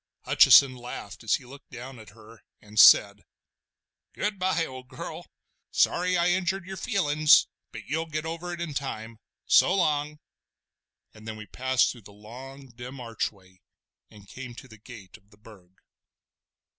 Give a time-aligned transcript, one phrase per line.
[0.23, 3.23] Hutcheson laughed as he looked down at her, and said:
[4.13, 5.27] "Goodbye, old girl.
[5.69, 9.19] Sorry I injured your feelin's, but you'll get over it in time!
[9.45, 10.17] So long!"
[11.13, 13.61] And then we passed through the long, dim archway
[14.09, 15.71] and came to the gate of the Burg.